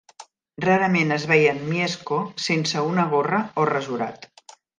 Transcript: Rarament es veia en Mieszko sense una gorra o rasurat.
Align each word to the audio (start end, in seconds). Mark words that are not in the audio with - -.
Rarament 0.63 1.15
es 1.17 1.25
veia 1.31 1.51
en 1.55 1.59
Mieszko 1.73 2.17
sense 2.47 2.83
una 2.93 3.07
gorra 3.13 3.43
o 3.65 3.69
rasurat. 3.73 4.29